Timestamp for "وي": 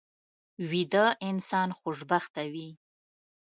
2.53-2.69